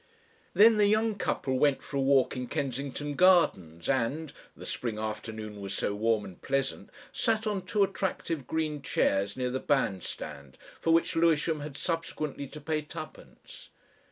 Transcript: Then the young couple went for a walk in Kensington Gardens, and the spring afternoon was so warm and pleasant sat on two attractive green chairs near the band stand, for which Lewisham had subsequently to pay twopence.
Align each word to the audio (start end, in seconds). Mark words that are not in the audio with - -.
Then 0.55 0.77
the 0.77 0.87
young 0.87 1.13
couple 1.13 1.59
went 1.59 1.83
for 1.83 1.97
a 1.97 2.01
walk 2.01 2.35
in 2.35 2.47
Kensington 2.47 3.13
Gardens, 3.13 3.87
and 3.87 4.33
the 4.57 4.65
spring 4.65 4.97
afternoon 4.97 5.61
was 5.61 5.75
so 5.75 5.93
warm 5.93 6.25
and 6.25 6.41
pleasant 6.41 6.89
sat 7.13 7.45
on 7.45 7.67
two 7.67 7.83
attractive 7.83 8.47
green 8.47 8.81
chairs 8.81 9.37
near 9.37 9.51
the 9.51 9.59
band 9.59 10.01
stand, 10.03 10.57
for 10.79 10.91
which 10.91 11.15
Lewisham 11.15 11.59
had 11.59 11.77
subsequently 11.77 12.47
to 12.47 12.59
pay 12.59 12.81
twopence. 12.81 13.69